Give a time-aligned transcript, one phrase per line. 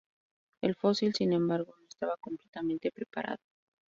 [0.63, 3.37] El fósil, sin embargo, no estaba completamente preparado.